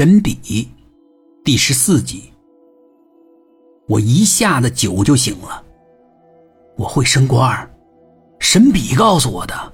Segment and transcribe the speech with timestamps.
[0.00, 0.66] 神笔
[1.44, 2.32] 第十四集。
[3.86, 5.62] 我一下子酒就醒了。
[6.78, 7.70] 我会升官，
[8.38, 9.72] 神笔告诉我的。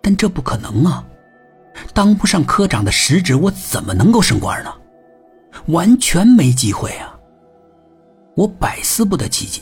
[0.00, 1.04] 但这不可能啊！
[1.92, 4.72] 当不上科长的实职，我怎么能够升官呢？
[5.66, 7.18] 完全没机会啊！
[8.36, 9.60] 我百思不得其解。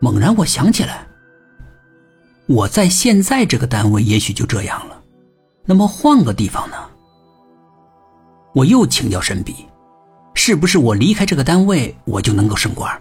[0.00, 1.06] 猛然，我想起来，
[2.46, 5.02] 我在现在这个单位也许就这样了。
[5.66, 6.76] 那么换个地方呢？
[8.54, 9.66] 我又请教神笔，
[10.34, 13.00] 是不是我离开这个单位，我就能够升官？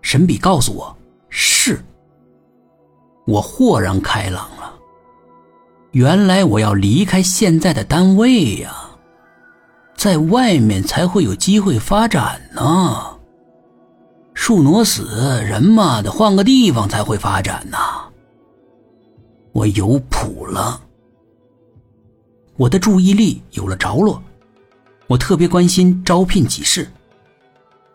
[0.00, 0.96] 神笔告诉我
[1.28, 1.78] 是。
[3.26, 4.72] 我豁然开朗了，
[5.90, 8.74] 原来我要离开现在的单位呀，
[9.94, 13.18] 在外面才会有机会发展呢。
[14.32, 18.08] 树挪死，人嘛得换个地方才会发展呐。
[19.52, 20.80] 我有谱了。
[22.56, 24.22] 我的注意力有了着落，
[25.08, 26.86] 我特别关心招聘启事，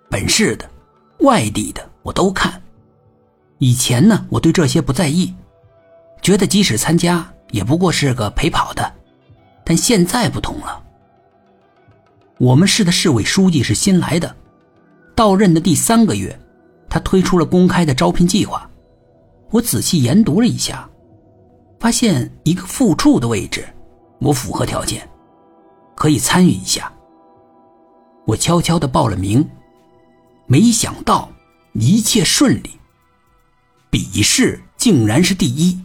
[0.09, 0.67] 本市的、
[1.19, 2.59] 外地的我都看。
[3.59, 5.31] 以前呢，我对这些不在意，
[6.23, 8.93] 觉得即使参加也不过是个陪跑的。
[9.63, 10.83] 但现在不同了，
[12.39, 14.35] 我们市的市委书记是新来的，
[15.15, 16.37] 到任的第三个月，
[16.89, 18.67] 他推出了公开的招聘计划。
[19.51, 20.89] 我仔细研读了一下，
[21.79, 23.63] 发现一个副处的位置。
[24.19, 25.07] 我符合条件，
[25.95, 26.91] 可以参与一下。
[28.25, 29.47] 我悄悄的报了名，
[30.45, 31.29] 没想到
[31.73, 32.79] 一切顺利，
[33.89, 35.79] 笔试竟然是第一。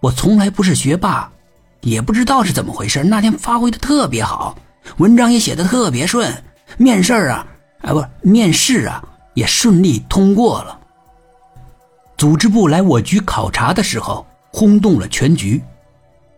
[0.00, 1.30] 我从来不是学霸，
[1.80, 4.56] 也不知道是怎么回事，那天发挥的特别好，
[4.98, 6.32] 文章也写的特别顺，
[6.76, 7.46] 面试啊，
[7.80, 9.02] 啊不，面试啊
[9.34, 10.78] 也顺利通过了。
[12.16, 15.60] 组织部来我局考察的时候，轰动了全局。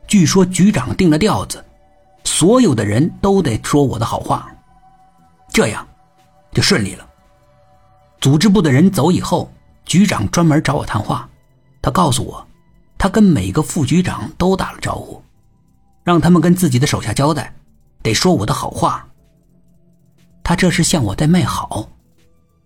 [0.06, 1.62] 据说局长定了调子，
[2.24, 4.53] 所有的人都得说我的好话，
[5.54, 5.86] 这样
[6.52, 7.08] 就顺利了。
[8.20, 9.48] 组织部的人走以后，
[9.84, 11.28] 局长专门找我谈话，
[11.80, 12.44] 他告诉我，
[12.98, 15.22] 他跟每个副局长都打了招呼，
[16.02, 17.54] 让他们跟自己的手下交代，
[18.02, 19.06] 得说我的好话。
[20.42, 21.88] 他这是向我在卖好，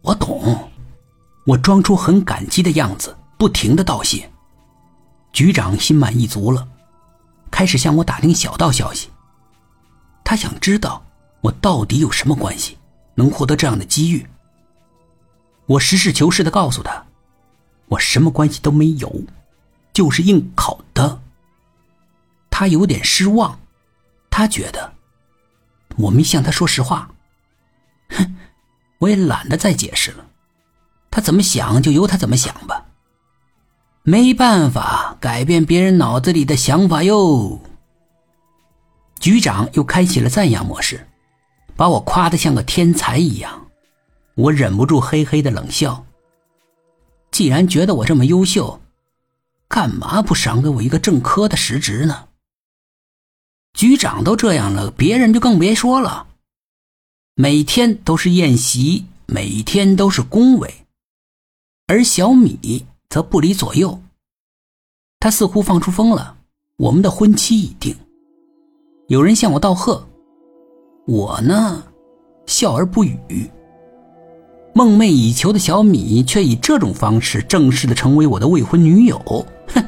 [0.00, 0.70] 我懂，
[1.44, 4.30] 我装出很感激的样子，不停的道谢。
[5.30, 6.66] 局长心满意足了。
[7.50, 9.10] 开始向我打听小道消息，
[10.24, 11.04] 他想知道
[11.42, 12.77] 我到底有什么关系，
[13.18, 14.24] 能获得这样的机遇。
[15.66, 17.04] 我实事求是的告诉他，
[17.88, 19.12] 我什么关系都没有，
[19.92, 21.20] 就是应考的。
[22.48, 23.58] 他有点失望，
[24.30, 24.92] 他觉得
[25.96, 27.10] 我没向他说实话。
[28.10, 28.36] 哼，
[28.98, 30.24] 我也懒得再解释了，
[31.10, 32.86] 他怎么想就由他怎么想吧。
[34.04, 37.60] 没办法改变别人脑子里的想法哟。
[39.18, 41.06] 局长又开启了赞扬模式，
[41.78, 43.68] 把我夸得像个天才一样。
[44.34, 46.04] 我忍不住嘿嘿的冷笑。
[47.30, 48.80] 既然觉得我这么优秀，
[49.68, 52.26] 干嘛不赏给我一个正科的实职呢？
[53.74, 56.26] 局长都这样了，别人就更别说了。
[57.34, 60.84] 每天都是宴席，每天都是恭维，
[61.86, 62.84] 而小米。
[63.10, 64.02] 则不离左右。
[65.18, 66.36] 他似乎放出风了。
[66.76, 67.96] 我们的婚期已定，
[69.06, 70.06] 有人向我道贺，
[71.08, 71.82] 我呢，
[72.44, 73.50] 笑而不语。
[74.74, 79.18] 梦寐以求的小米却以这种方式正式的成为我的未婚女友，
[79.72, 79.82] 哼，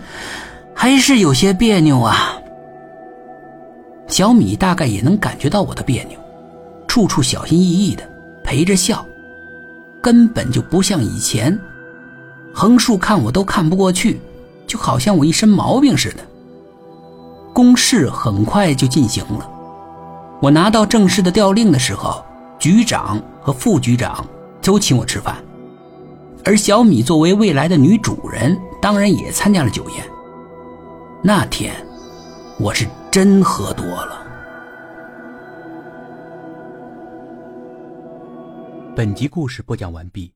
[0.75, 2.33] 还是有些别扭啊。
[4.09, 6.19] 小米大概也能感觉到我的别扭，
[6.89, 8.03] 处处小心翼翼的
[8.43, 9.05] 陪着笑，
[10.01, 11.57] 根本就不像以前。
[12.51, 14.19] 横竖看我都看不过去，
[14.67, 16.25] 就好像我一身毛病似的。
[17.53, 19.47] 公事很快就进行了。
[20.43, 22.25] 我拿到正式的调令的时候，
[22.59, 24.27] 局长和副局长
[24.62, 25.37] 都请我吃饭，
[26.47, 30.05] 而小米作为未来的女主人，当然也参加了酒宴。
[31.22, 31.75] 那天，
[32.59, 34.27] 我是真喝多了。
[38.97, 40.33] 本集故事播讲完毕，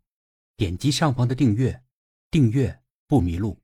[0.59, 1.81] 点击上方的订阅。
[2.31, 3.64] 订阅不迷路。